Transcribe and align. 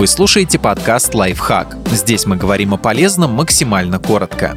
Вы 0.00 0.06
слушаете 0.06 0.58
подкаст 0.58 1.14
«Лайфхак». 1.14 1.76
Здесь 1.90 2.24
мы 2.24 2.38
говорим 2.38 2.72
о 2.72 2.78
полезном 2.78 3.32
максимально 3.34 3.98
коротко. 3.98 4.56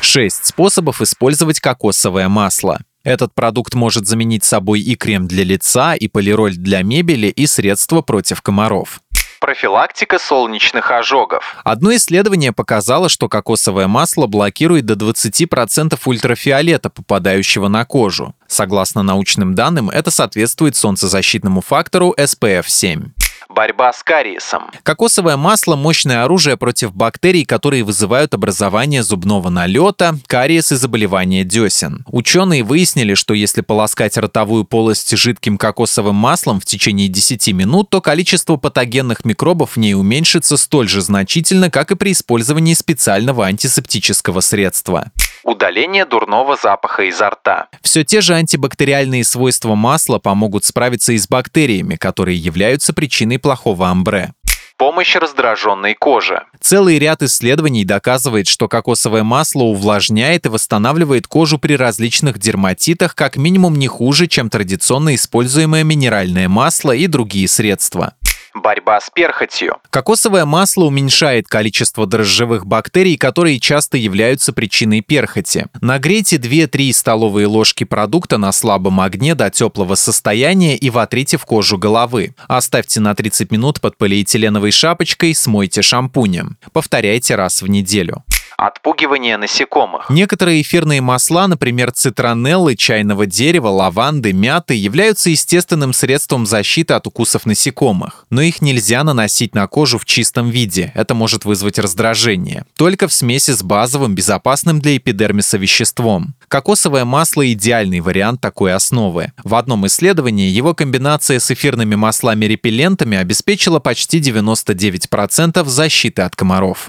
Шесть 0.00 0.44
способов 0.46 1.00
использовать 1.00 1.60
кокосовое 1.60 2.28
масло. 2.28 2.80
Этот 3.04 3.32
продукт 3.32 3.74
может 3.74 4.08
заменить 4.08 4.42
собой 4.42 4.80
и 4.80 4.96
крем 4.96 5.28
для 5.28 5.44
лица, 5.44 5.94
и 5.94 6.08
полироль 6.08 6.56
для 6.56 6.82
мебели, 6.82 7.28
и 7.28 7.46
средства 7.46 8.02
против 8.02 8.42
комаров. 8.42 9.00
Профилактика 9.40 10.18
солнечных 10.18 10.90
ожогов. 10.90 11.56
Одно 11.64 11.94
исследование 11.94 12.52
показало, 12.52 13.08
что 13.08 13.28
кокосовое 13.28 13.86
масло 13.86 14.26
блокирует 14.26 14.86
до 14.86 14.94
20% 14.94 15.98
ультрафиолета, 16.04 16.90
попадающего 16.90 17.68
на 17.68 17.84
кожу. 17.84 18.34
Согласно 18.48 19.02
научным 19.02 19.54
данным, 19.54 19.90
это 19.90 20.10
соответствует 20.10 20.76
солнцезащитному 20.76 21.60
фактору 21.60 22.14
SPF 22.16 22.64
7 22.68 23.15
борьба 23.56 23.90
с 23.94 24.02
кариесом. 24.02 24.70
Кокосовое 24.82 25.38
масло– 25.38 25.76
мощное 25.76 26.24
оружие 26.24 26.58
против 26.58 26.94
бактерий, 26.94 27.46
которые 27.46 27.84
вызывают 27.84 28.34
образование 28.34 29.02
зубного 29.02 29.48
налета, 29.48 30.18
кариес 30.26 30.72
и 30.72 30.76
заболевания 30.76 31.42
десен. 31.42 32.04
Ученые 32.06 32.62
выяснили, 32.62 33.14
что 33.14 33.32
если 33.32 33.62
полоскать 33.62 34.18
ротовую 34.18 34.64
полость 34.64 35.16
жидким 35.16 35.56
кокосовым 35.56 36.16
маслом 36.16 36.60
в 36.60 36.66
течение 36.66 37.08
10 37.08 37.48
минут, 37.54 37.88
то 37.88 38.02
количество 38.02 38.56
патогенных 38.56 39.24
микробов 39.24 39.72
в 39.72 39.76
ней 39.78 39.94
уменьшится 39.94 40.58
столь 40.58 40.88
же 40.88 41.00
значительно, 41.00 41.70
как 41.70 41.90
и 41.90 41.96
при 41.96 42.12
использовании 42.12 42.74
специального 42.74 43.46
антисептического 43.46 44.40
средства 44.40 45.10
удаление 45.46 46.04
дурного 46.04 46.56
запаха 46.56 47.04
изо 47.04 47.30
рта. 47.30 47.68
Все 47.80 48.04
те 48.04 48.20
же 48.20 48.34
антибактериальные 48.34 49.24
свойства 49.24 49.74
масла 49.74 50.18
помогут 50.18 50.64
справиться 50.64 51.12
и 51.12 51.18
с 51.18 51.28
бактериями, 51.28 51.94
которые 51.94 52.36
являются 52.36 52.92
причиной 52.92 53.38
плохого 53.46 53.88
амбре 53.88 54.32
помощь 54.76 55.14
раздраженной 55.16 55.94
коже. 55.94 56.42
Целый 56.60 56.98
ряд 56.98 57.22
исследований 57.22 57.84
доказывает, 57.84 58.46
что 58.46 58.68
кокосовое 58.68 59.22
масло 59.22 59.62
увлажняет 59.62 60.44
и 60.44 60.48
восстанавливает 60.48 61.26
кожу 61.26 61.58
при 61.58 61.74
различных 61.76 62.38
дерматитах 62.38 63.14
как 63.14 63.36
минимум 63.36 63.76
не 63.76 63.86
хуже, 63.86 64.26
чем 64.26 64.50
традиционно 64.50 65.14
используемое 65.14 65.84
минеральное 65.84 66.48
масло 66.48 66.92
и 66.92 67.06
другие 67.06 67.48
средства 67.48 68.14
борьба 68.60 69.00
с 69.00 69.10
перхотью. 69.10 69.76
Кокосовое 69.90 70.44
масло 70.44 70.84
уменьшает 70.84 71.48
количество 71.48 72.06
дрожжевых 72.06 72.66
бактерий, 72.66 73.16
которые 73.16 73.58
часто 73.58 73.96
являются 73.96 74.52
причиной 74.52 75.00
перхоти. 75.00 75.66
Нагрейте 75.80 76.36
2-3 76.36 76.92
столовые 76.92 77.46
ложки 77.46 77.84
продукта 77.84 78.38
на 78.38 78.52
слабом 78.52 79.00
огне 79.00 79.34
до 79.34 79.50
теплого 79.50 79.94
состояния 79.94 80.76
и 80.76 80.90
вотрите 80.90 81.38
в 81.38 81.44
кожу 81.44 81.78
головы. 81.78 82.34
Оставьте 82.48 83.00
на 83.00 83.14
30 83.14 83.50
минут 83.50 83.80
под 83.80 83.96
полиэтиленовой 83.96 84.70
шапочкой, 84.70 85.34
смойте 85.34 85.82
шампунем. 85.82 86.58
Повторяйте 86.72 87.36
раз 87.36 87.62
в 87.62 87.68
неделю 87.68 88.24
отпугивание 88.56 89.36
насекомых. 89.36 90.08
Некоторые 90.08 90.62
эфирные 90.62 91.00
масла, 91.00 91.46
например, 91.46 91.92
цитронеллы, 91.92 92.74
чайного 92.76 93.26
дерева, 93.26 93.68
лаванды, 93.68 94.32
мяты, 94.32 94.74
являются 94.74 95.30
естественным 95.30 95.92
средством 95.92 96.46
защиты 96.46 96.94
от 96.94 97.06
укусов 97.06 97.46
насекомых. 97.46 98.26
Но 98.30 98.40
их 98.40 98.62
нельзя 98.62 99.04
наносить 99.04 99.54
на 99.54 99.66
кожу 99.66 99.98
в 99.98 100.04
чистом 100.04 100.50
виде, 100.50 100.92
это 100.94 101.14
может 101.14 101.44
вызвать 101.44 101.78
раздражение. 101.78 102.64
Только 102.76 103.08
в 103.08 103.12
смеси 103.12 103.52
с 103.52 103.62
базовым, 103.62 104.14
безопасным 104.14 104.80
для 104.80 104.96
эпидермиса 104.96 105.58
веществом. 105.58 106.34
Кокосовое 106.48 107.04
масло– 107.04 107.50
идеальный 107.52 108.00
вариант 108.00 108.40
такой 108.40 108.72
основы. 108.72 109.32
В 109.42 109.54
одном 109.54 109.86
исследовании 109.86 110.48
его 110.48 110.74
комбинация 110.74 111.40
с 111.40 111.50
эфирными 111.50 111.94
маслами-репеллентами 111.94 113.16
обеспечила 113.16 113.80
почти 113.80 114.20
99% 114.20 115.64
защиты 115.66 116.22
от 116.22 116.36
комаров. 116.36 116.88